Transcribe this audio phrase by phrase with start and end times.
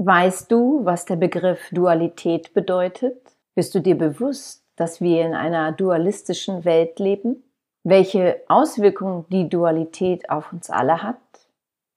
[0.00, 3.20] Weißt du, was der Begriff Dualität bedeutet?
[3.56, 7.42] Bist du dir bewusst, dass wir in einer dualistischen Welt leben?
[7.82, 11.16] Welche Auswirkungen die Dualität auf uns alle hat?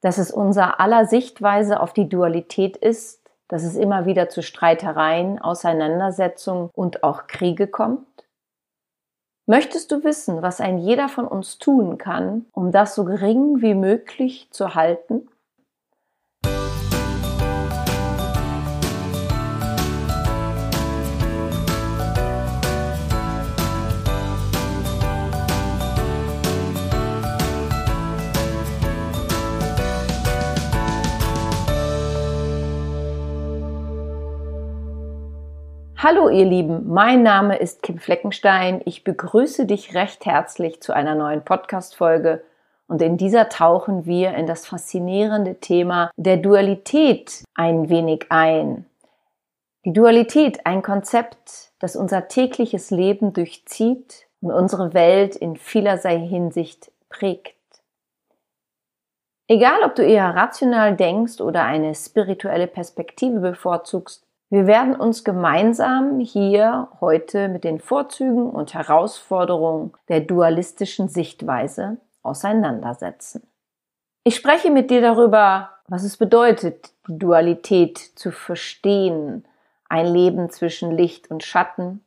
[0.02, 5.38] Dass es unser aller Sichtweise auf die Dualität ist, dass es immer wieder zu Streitereien,
[5.38, 8.08] Auseinandersetzungen und auch Kriege kommt?
[9.46, 13.76] Möchtest du wissen, was ein jeder von uns tun kann, um das so gering wie
[13.76, 15.28] möglich zu halten?
[36.04, 38.82] Hallo ihr Lieben, mein Name ist Kim Fleckenstein.
[38.86, 42.44] Ich begrüße dich recht herzlich zu einer neuen Podcast-Folge
[42.88, 48.88] und in dieser tauchen wir in das faszinierende Thema der Dualität ein wenig ein.
[49.86, 56.92] Die Dualität, ein Konzept, das unser tägliches Leben durchzieht und unsere Welt in vielerlei Hinsicht
[57.10, 57.54] prägt.
[59.48, 66.20] Egal, ob du eher rational denkst oder eine spirituelle Perspektive bevorzugst, wir werden uns gemeinsam
[66.20, 73.48] hier heute mit den Vorzügen und Herausforderungen der dualistischen Sichtweise auseinandersetzen.
[74.26, 79.46] Ich spreche mit dir darüber, was es bedeutet, die Dualität zu verstehen,
[79.88, 82.04] ein Leben zwischen Licht und Schatten,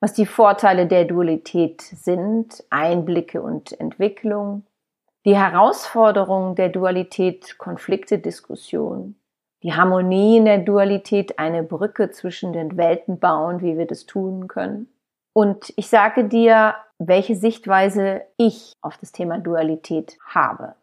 [0.00, 4.64] was die Vorteile der Dualität sind, Einblicke und Entwicklung,
[5.26, 9.16] die Herausforderungen der Dualität, Konflikte, Diskussion,
[9.62, 14.48] die Harmonie in der Dualität, eine Brücke zwischen den Welten bauen, wie wir das tun
[14.48, 14.88] können.
[15.32, 20.74] Und ich sage dir, welche Sichtweise ich auf das Thema Dualität habe.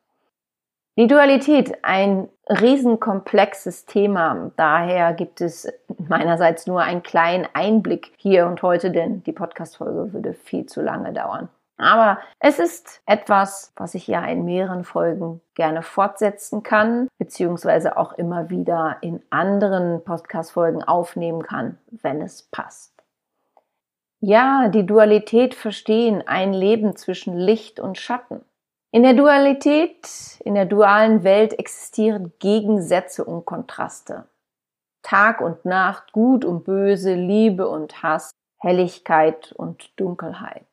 [0.98, 4.52] Die Dualität, ein riesenkomplexes Thema.
[4.58, 10.34] Daher gibt es meinerseits nur einen kleinen Einblick hier und heute, denn die Podcast-Folge würde
[10.34, 11.48] viel zu lange dauern.
[11.80, 18.14] Aber es ist etwas, was ich ja in mehreren Folgen gerne fortsetzen kann, beziehungsweise auch
[18.14, 22.94] immer wieder in anderen Podcast-Folgen aufnehmen kann, wenn es passt.
[24.20, 28.42] Ja, die Dualität verstehen, ein Leben zwischen Licht und Schatten.
[28.92, 30.10] In der Dualität,
[30.44, 34.28] in der dualen Welt existieren Gegensätze und Kontraste.
[35.02, 40.66] Tag und Nacht, Gut und Böse, Liebe und Hass, Helligkeit und Dunkelheit.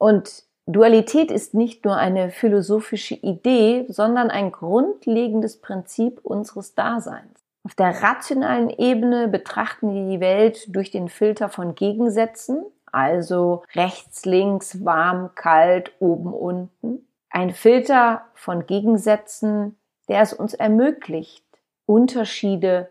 [0.00, 7.44] Und Dualität ist nicht nur eine philosophische Idee, sondern ein grundlegendes Prinzip unseres Daseins.
[7.64, 14.24] Auf der rationalen Ebene betrachten wir die Welt durch den Filter von Gegensätzen, also rechts,
[14.24, 17.06] links, warm, kalt, oben, unten.
[17.28, 19.78] Ein Filter von Gegensätzen,
[20.08, 21.44] der es uns ermöglicht,
[21.84, 22.88] Unterschiede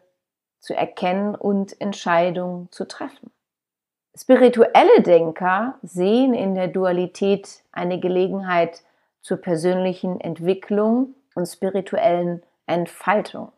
[0.60, 3.32] zu erkennen und Entscheidungen zu treffen.
[4.16, 8.84] Spirituelle Denker sehen in der Dualität eine Gelegenheit
[9.22, 13.52] zur persönlichen Entwicklung und spirituellen Entfaltung.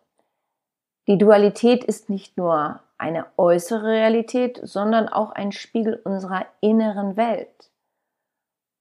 [1.07, 7.71] Die Dualität ist nicht nur eine äußere Realität, sondern auch ein Spiegel unserer inneren Welt.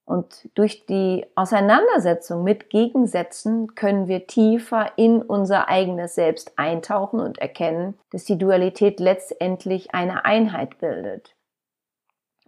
[0.05, 7.39] Und durch die Auseinandersetzung mit Gegensätzen können wir tiefer in unser eigenes Selbst eintauchen und
[7.39, 11.35] erkennen, dass die Dualität letztendlich eine Einheit bildet.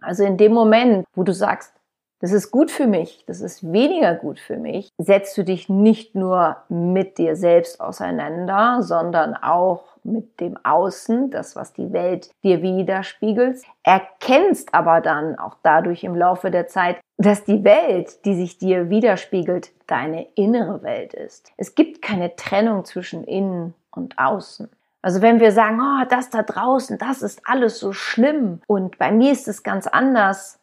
[0.00, 1.72] Also in dem Moment, wo du sagst,
[2.20, 6.14] das ist gut für mich, das ist weniger gut für mich, setzt du dich nicht
[6.14, 12.62] nur mit dir selbst auseinander, sondern auch mit dem Außen, das, was die Welt dir
[12.62, 18.58] widerspiegelt, erkennst aber dann auch dadurch im Laufe der Zeit, dass die Welt, die sich
[18.58, 21.52] dir widerspiegelt, deine innere Welt ist.
[21.56, 24.68] Es gibt keine Trennung zwischen innen und außen.
[25.04, 29.12] Also wenn wir sagen, oh, das da draußen, das ist alles so schlimm und bei
[29.12, 30.58] mir ist es ganz anders,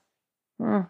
[0.58, 0.88] hm,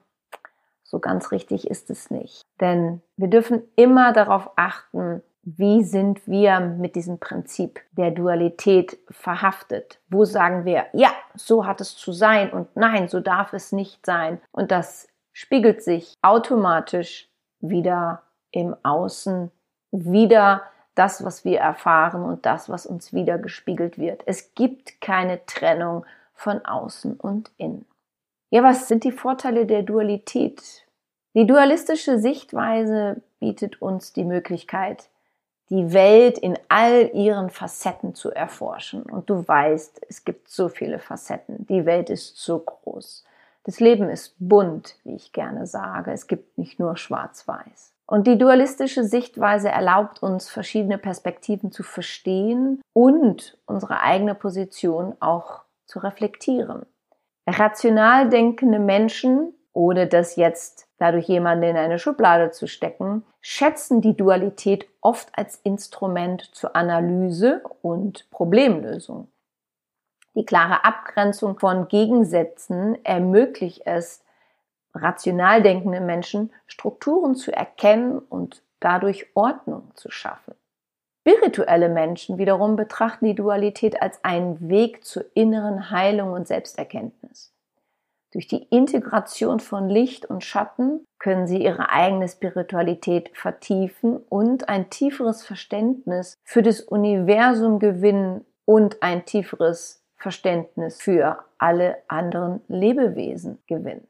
[0.84, 2.44] so ganz richtig ist es nicht.
[2.62, 10.00] Denn wir dürfen immer darauf achten, wie sind wir mit diesem Prinzip der Dualität verhaftet?
[10.08, 14.06] Wo sagen wir, ja, so hat es zu sein und nein, so darf es nicht
[14.06, 14.40] sein.
[14.54, 17.30] Und das spiegelt sich automatisch
[17.60, 18.22] wieder
[18.52, 19.52] im Außen,
[19.92, 20.62] wieder
[20.96, 24.24] das, was wir erfahren und das, was uns wieder gespiegelt wird.
[24.26, 27.86] Es gibt keine Trennung von außen und innen.
[28.50, 30.86] Ja, was sind die Vorteile der Dualität?
[31.34, 35.10] Die dualistische Sichtweise bietet uns die Möglichkeit,
[35.70, 39.04] die Welt in all ihren Facetten zu erforschen.
[39.04, 41.66] Und du weißt, es gibt so viele Facetten.
[41.68, 43.24] Die Welt ist so groß.
[43.64, 46.12] Das Leben ist bunt, wie ich gerne sage.
[46.12, 47.94] Es gibt nicht nur schwarz-weiß.
[48.12, 55.62] Und die dualistische Sichtweise erlaubt uns, verschiedene Perspektiven zu verstehen und unsere eigene Position auch
[55.86, 56.86] zu reflektieren.
[57.48, 64.18] Rational denkende Menschen, ohne das jetzt dadurch jemanden in eine Schublade zu stecken, schätzen die
[64.18, 69.30] Dualität oft als Instrument zur Analyse und Problemlösung.
[70.36, 74.22] Die klare Abgrenzung von Gegensätzen ermöglicht es,
[74.94, 80.56] rational denkende Menschen Strukturen zu erkennen und dadurch Ordnung zu schaffen.
[81.22, 87.54] Spirituelle Menschen wiederum betrachten die Dualität als einen Weg zur inneren Heilung und Selbsterkenntnis.
[88.32, 94.90] Durch die Integration von Licht und Schatten können sie ihre eigene Spiritualität vertiefen und ein
[94.90, 104.08] tieferes Verständnis für das Universum gewinnen und ein tieferes Verständnis für alle anderen Lebewesen gewinnen.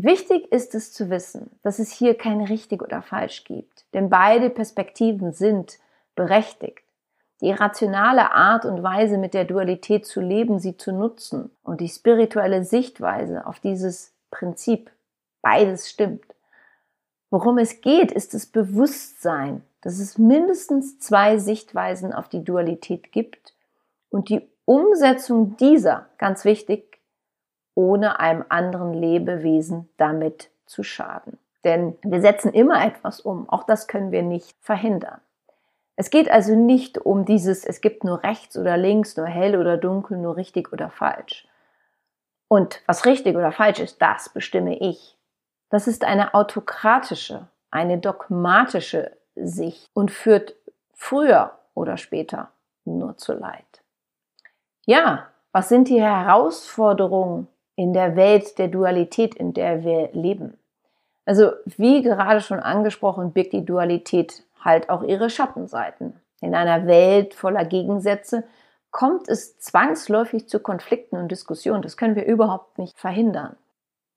[0.00, 4.48] Wichtig ist es zu wissen, dass es hier kein richtig oder falsch gibt, denn beide
[4.48, 5.80] Perspektiven sind
[6.14, 6.84] berechtigt.
[7.40, 11.88] Die rationale Art und Weise, mit der Dualität zu leben, sie zu nutzen und die
[11.88, 14.90] spirituelle Sichtweise auf dieses Prinzip,
[15.42, 16.24] beides stimmt.
[17.30, 23.52] Worum es geht, ist das Bewusstsein, dass es mindestens zwei Sichtweisen auf die Dualität gibt
[24.10, 26.97] und die Umsetzung dieser, ganz wichtig,
[27.78, 31.38] ohne einem anderen Lebewesen damit zu schaden.
[31.62, 33.48] Denn wir setzen immer etwas um.
[33.48, 35.20] Auch das können wir nicht verhindern.
[35.94, 39.76] Es geht also nicht um dieses, es gibt nur rechts oder links, nur hell oder
[39.76, 41.46] dunkel, nur richtig oder falsch.
[42.48, 45.16] Und was richtig oder falsch ist, das bestimme ich.
[45.70, 50.56] Das ist eine autokratische, eine dogmatische Sicht und führt
[50.94, 52.50] früher oder später
[52.84, 53.84] nur zu Leid.
[54.84, 57.46] Ja, was sind die Herausforderungen
[57.78, 60.58] in der Welt der Dualität, in der wir leben.
[61.24, 66.14] Also wie gerade schon angesprochen, birgt die Dualität halt auch ihre Schattenseiten.
[66.40, 68.42] In einer Welt voller Gegensätze
[68.90, 71.82] kommt es zwangsläufig zu Konflikten und Diskussionen.
[71.82, 73.54] Das können wir überhaupt nicht verhindern.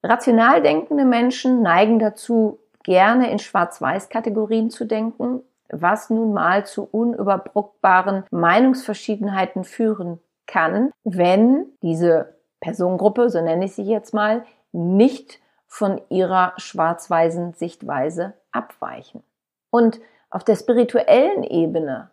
[0.02, 8.24] Rational denkende Menschen neigen dazu, gerne in Schwarz-Weiß-Kategorien zu denken, was nun mal zu unüberbrückbaren
[8.32, 16.54] Meinungsverschiedenheiten führen kann, wenn diese Personengruppe, so nenne ich sie jetzt mal, nicht von ihrer
[16.58, 19.24] schwarz-weißen Sichtweise abweichen.
[19.70, 20.00] Und
[20.30, 22.10] auf der spirituellen Ebene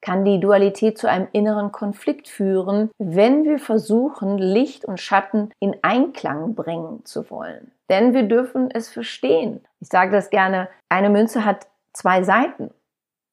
[0.00, 5.76] kann die Dualität zu einem inneren Konflikt führen, wenn wir versuchen, Licht und Schatten in
[5.82, 7.70] Einklang bringen zu wollen.
[7.88, 9.64] Denn wir dürfen es verstehen.
[9.80, 12.70] Ich sage das gerne, eine Münze hat zwei Seiten.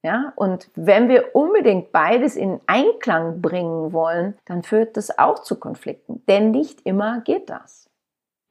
[0.02, 5.60] Ja, und wenn wir unbedingt beides in Einklang bringen wollen, dann führt das auch zu
[5.60, 7.90] Konflikten, denn nicht immer geht das.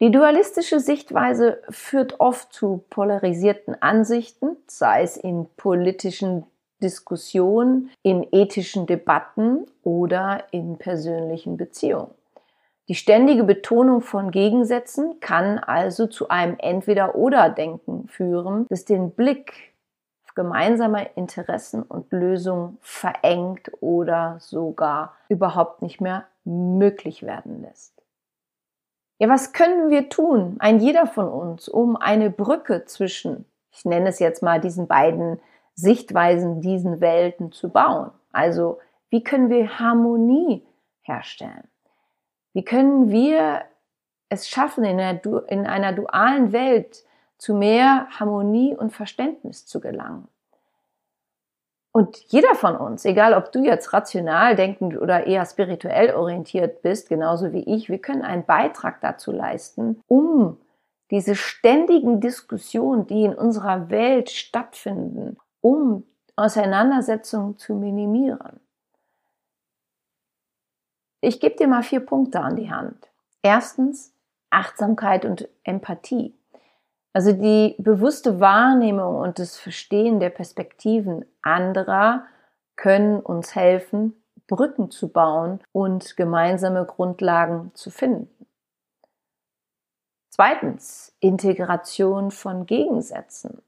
[0.01, 6.45] Die dualistische Sichtweise führt oft zu polarisierten Ansichten, sei es in politischen
[6.83, 12.11] Diskussionen, in ethischen Debatten oder in persönlichen Beziehungen.
[12.89, 19.68] Die ständige Betonung von Gegensätzen kann also zu einem Entweder-oder-Denken führen, das den Blick
[20.39, 28.01] gemeinsame Interessen und Lösungen verengt oder sogar überhaupt nicht mehr möglich werden lässt.
[29.19, 34.11] Ja, was können wir tun, ein jeder von uns, um eine Brücke zwischen, ich nenne
[34.11, 35.41] es jetzt mal, diesen beiden
[35.75, 38.13] Sichtweisen, diesen Welten zu bauen?
[38.31, 38.79] Also,
[39.11, 40.65] wie können wir Harmonie
[41.03, 41.67] herstellen?
[42.53, 43.63] Wie können wir
[44.29, 47.03] es schaffen, in einer, in einer dualen Welt
[47.39, 50.29] zu mehr Harmonie und Verständnis zu gelangen.
[51.93, 57.09] Und jeder von uns, egal ob du jetzt rational denkend oder eher spirituell orientiert bist,
[57.09, 60.59] genauso wie ich, wir können einen Beitrag dazu leisten, um
[61.11, 66.05] diese ständigen Diskussionen, die in unserer Welt stattfinden, um
[66.37, 68.61] Auseinandersetzungen zu minimieren.
[71.21, 73.09] Ich gebe dir mal vier Punkte an die Hand.
[73.43, 74.15] Erstens
[74.51, 76.38] Achtsamkeit und Empathie.
[77.19, 82.27] Also die bewusste Wahrnehmung und das Verstehen der Perspektiven anderer
[82.77, 88.47] können uns helfen, Brücken zu bauen und gemeinsame Grundlagen zu finden.
[90.31, 93.63] Zweitens, Integration von Gegensätzen.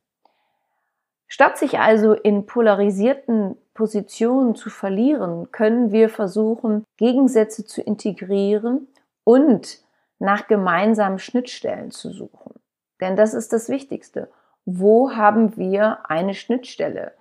[1.27, 8.87] Statt sich also in polarisierten Positionen zu verlieren, können wir versuchen, Gegensätze zu integrieren
[9.25, 9.81] und
[10.21, 12.60] nach gemeinsamen Schnittstellen zu suchen.
[13.01, 14.31] Denn das ist das Wichtigste.
[14.65, 17.13] Wo haben wir eine Schnittstelle?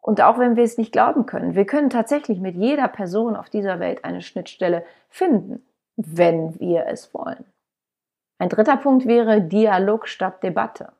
[0.00, 3.50] Und auch wenn wir es nicht glauben können, wir können tatsächlich mit jeder Person auf
[3.50, 7.44] dieser Welt eine Schnittstelle finden, wenn wir es wollen.
[8.38, 10.92] Ein dritter Punkt wäre Dialog statt Debatte.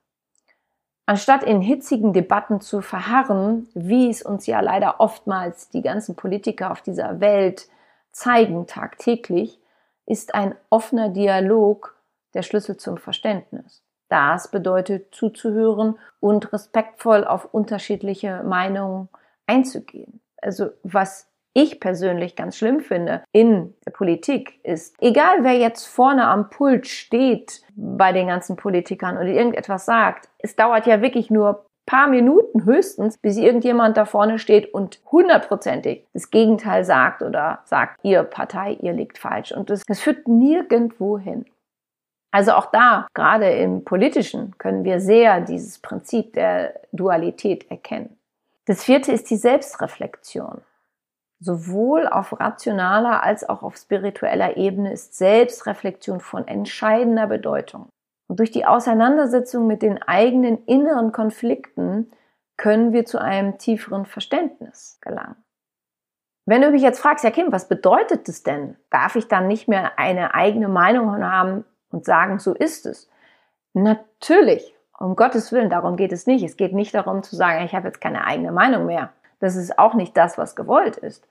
[1.05, 6.73] Anstatt in hitzigen Debatten zu verharren, wie es uns ja leider oftmals die ganzen Politiker
[6.73, 7.69] auf dieser Welt
[8.11, 9.61] zeigen tagtäglich,
[10.07, 11.97] ist ein offener Dialog
[12.35, 13.86] der Schlüssel zum Verständnis.
[14.09, 19.09] Das bedeutet zuzuhören und respektvoll auf unterschiedliche Meinungen
[19.47, 20.21] einzugehen.
[20.41, 26.27] Also was ich persönlich ganz schlimm finde in der Politik ist, egal wer jetzt vorne
[26.27, 31.67] am Pult steht bei den ganzen Politikern oder irgendetwas sagt, es dauert ja wirklich nur
[31.87, 38.01] paar Minuten höchstens, bis irgendjemand da vorne steht und hundertprozentig das Gegenteil sagt oder sagt,
[38.03, 39.53] ihr Partei, ihr liegt falsch.
[39.53, 41.47] Und das, das führt nirgendwo hin.
[42.37, 48.19] Also auch da, gerade im politischen, können wir sehr dieses Prinzip der Dualität erkennen.
[48.67, 50.61] Das vierte ist die Selbstreflexion.
[51.41, 57.89] Sowohl auf rationaler als auch auf spiritueller Ebene ist Selbstreflexion von entscheidender Bedeutung.
[58.29, 62.13] Und durch die Auseinandersetzung mit den eigenen inneren Konflikten
[62.59, 65.43] können wir zu einem tieferen Verständnis gelangen.
[66.45, 68.77] Wenn du mich jetzt fragst, ja Kim, was bedeutet das denn?
[68.91, 73.09] Darf ich dann nicht mehr eine eigene Meinung haben und sagen, so ist es?
[73.75, 76.45] Natürlich, um Gottes Willen, darum geht es nicht.
[76.45, 79.11] Es geht nicht darum zu sagen, ich habe jetzt keine eigene Meinung mehr.
[79.41, 81.27] Das ist auch nicht das, was gewollt ist.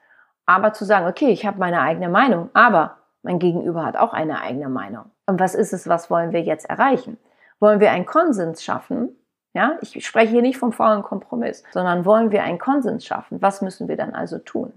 [0.46, 4.42] Aber zu sagen, okay, ich habe meine eigene Meinung, aber mein Gegenüber hat auch eine
[4.42, 5.06] eigene Meinung.
[5.26, 7.18] Und was ist es, was wollen wir jetzt erreichen?
[7.60, 9.16] Wollen wir einen Konsens schaffen?
[9.54, 13.42] Ja, ich spreche hier nicht vom faulen Kompromiss, sondern wollen wir einen Konsens schaffen?
[13.42, 14.74] Was müssen wir dann also tun?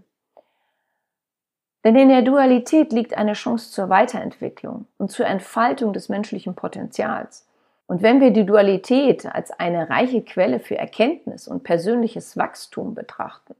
[1.85, 7.47] Denn in der Dualität liegt eine Chance zur Weiterentwicklung und zur Entfaltung des menschlichen Potenzials.
[7.87, 13.54] Und wenn wir die Dualität als eine reiche Quelle für Erkenntnis und persönliches Wachstum betrachten,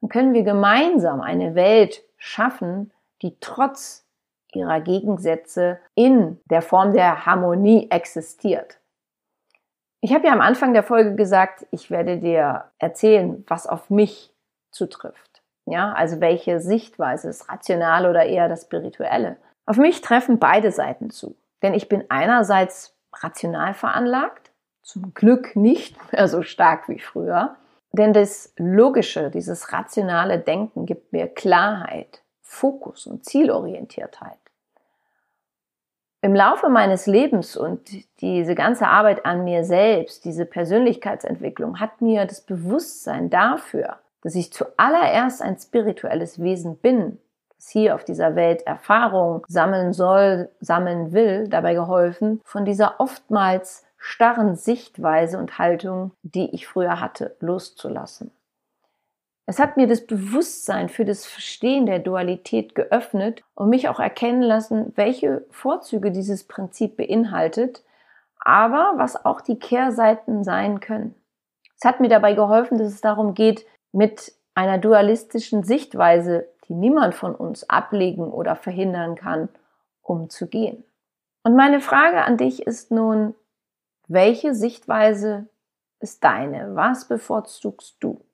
[0.00, 4.06] dann können wir gemeinsam eine Welt schaffen, die trotz
[4.52, 8.78] ihrer Gegensätze in der Form der Harmonie existiert.
[10.00, 14.32] Ich habe ja am Anfang der Folge gesagt, ich werde dir erzählen, was auf mich
[14.70, 15.27] zutrifft.
[15.70, 19.36] Ja, also welche Sichtweise, das Rationale oder eher das Spirituelle.
[19.66, 21.36] Auf mich treffen beide Seiten zu.
[21.62, 24.50] Denn ich bin einerseits rational veranlagt,
[24.82, 27.56] zum Glück nicht mehr so stark wie früher.
[27.92, 34.38] Denn das Logische, dieses rationale Denken gibt mir Klarheit, Fokus und Zielorientiertheit.
[36.20, 37.88] Im Laufe meines Lebens und
[38.20, 43.98] diese ganze Arbeit an mir selbst, diese Persönlichkeitsentwicklung hat mir das Bewusstsein dafür,
[44.28, 47.18] dass ich zuallererst ein spirituelles Wesen bin,
[47.56, 53.86] das hier auf dieser Welt Erfahrung sammeln soll, sammeln will, dabei geholfen, von dieser oftmals
[53.96, 58.30] starren Sichtweise und Haltung, die ich früher hatte, loszulassen.
[59.46, 64.42] Es hat mir das Bewusstsein für das Verstehen der Dualität geöffnet und mich auch erkennen
[64.42, 67.82] lassen, welche Vorzüge dieses Prinzip beinhaltet,
[68.40, 71.14] aber was auch die Kehrseiten sein können.
[71.78, 77.14] Es hat mir dabei geholfen, dass es darum geht, mit einer dualistischen Sichtweise die niemand
[77.14, 79.48] von uns ablegen oder verhindern kann,
[80.02, 80.84] umzugehen.
[81.42, 83.34] Und meine Frage an dich ist nun,
[84.06, 85.48] welche Sichtweise
[86.00, 86.74] ist deine?
[86.76, 88.24] Was bevorzugst du?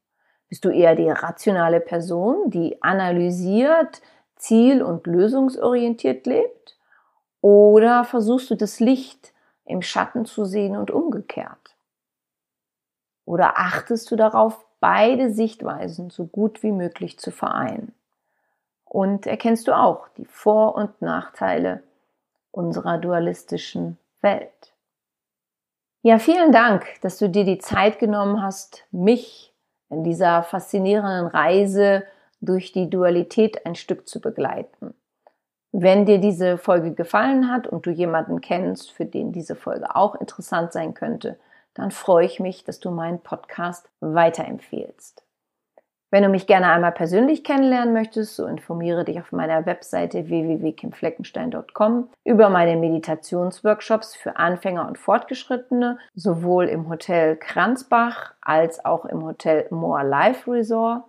[0.48, 4.02] Bist du eher die rationale Person, die analysiert,
[4.36, 6.76] ziel- und lösungsorientiert lebt?
[7.40, 9.32] Oder versuchst du das Licht
[9.64, 11.76] im Schatten zu sehen und umgekehrt?
[13.24, 17.94] Oder achtest du darauf, beide Sichtweisen so gut wie möglich zu vereinen?
[18.94, 21.82] und erkennst du auch die Vor- und Nachteile
[22.52, 24.72] unserer dualistischen Welt.
[26.02, 29.52] Ja, vielen Dank, dass du dir die Zeit genommen hast, mich
[29.90, 32.04] in dieser faszinierenden Reise
[32.40, 34.94] durch die Dualität ein Stück zu begleiten.
[35.72, 40.14] Wenn dir diese Folge gefallen hat und du jemanden kennst, für den diese Folge auch
[40.14, 41.36] interessant sein könnte,
[41.74, 45.24] dann freue ich mich, dass du meinen Podcast weiterempfehlst.
[46.14, 52.08] Wenn du mich gerne einmal persönlich kennenlernen möchtest, so informiere dich auf meiner Webseite www.kimfleckenstein.com
[52.22, 59.66] über meine Meditationsworkshops für Anfänger und Fortgeschrittene, sowohl im Hotel Kranzbach als auch im Hotel
[59.70, 61.02] More Life Resort,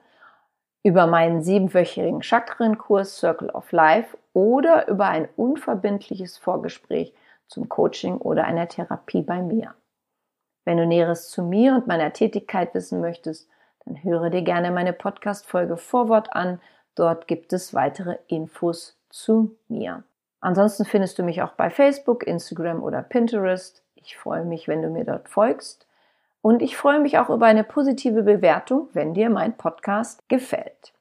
[0.81, 7.13] über meinen siebenwöchigen Chakrenkurs Circle of Life oder über ein unverbindliches Vorgespräch
[7.47, 9.75] zum Coaching oder einer Therapie bei mir.
[10.65, 13.47] Wenn du Näheres zu mir und meiner Tätigkeit wissen möchtest,
[13.85, 16.59] dann höre dir gerne meine Podcast-Folge Vorwort an.
[16.95, 20.03] Dort gibt es weitere Infos zu mir.
[20.41, 23.83] Ansonsten findest du mich auch bei Facebook, Instagram oder Pinterest.
[23.93, 25.87] Ich freue mich, wenn du mir dort folgst.
[26.41, 30.93] Und ich freue mich auch über eine positive Bewertung, wenn dir mein Podcast gefällt.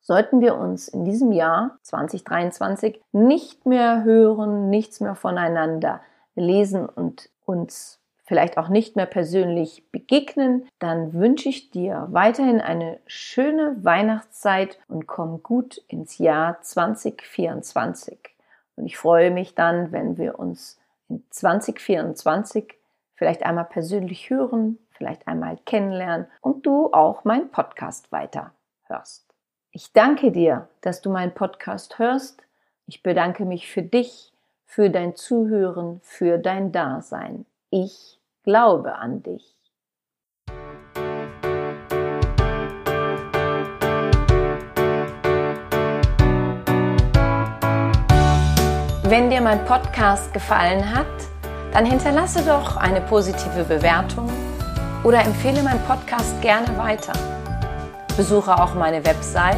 [0.00, 6.00] Sollten wir uns in diesem Jahr 2023 nicht mehr hören, nichts mehr voneinander
[6.34, 13.00] lesen und uns vielleicht auch nicht mehr persönlich begegnen, dann wünsche ich dir weiterhin eine
[13.06, 18.20] schöne Weihnachtszeit und komm gut ins Jahr 2024.
[18.76, 22.72] Und ich freue mich dann, wenn wir uns in 2024
[23.16, 28.52] vielleicht einmal persönlich hören, vielleicht einmal kennenlernen und du auch meinen Podcast weiter
[28.84, 29.26] hörst.
[29.72, 32.44] Ich danke dir, dass du meinen Podcast hörst.
[32.86, 34.32] Ich bedanke mich für dich,
[34.66, 37.44] für dein Zuhören, für dein Dasein.
[37.70, 39.56] Ich glaube an dich.
[49.04, 51.06] Wenn dir mein Podcast gefallen hat,
[51.72, 54.30] dann hinterlasse doch eine positive Bewertung
[55.02, 57.12] oder empfehle meinen Podcast gerne weiter.
[58.16, 59.56] Besuche auch meine Website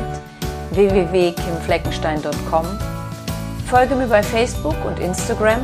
[0.71, 2.67] www.kimfleckenstein.com,
[3.67, 5.63] folge mir bei Facebook und Instagram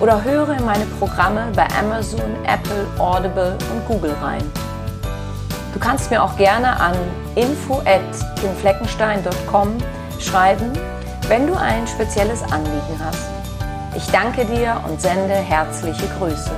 [0.00, 4.42] oder höre meine Programme bei Amazon, Apple, Audible und Google rein.
[5.72, 6.94] Du kannst mir auch gerne an
[7.34, 9.78] info@kimfleckenstein.com
[10.18, 10.72] schreiben,
[11.28, 13.28] wenn du ein spezielles Anliegen hast.
[13.96, 16.50] Ich danke dir und sende herzliche Grüße.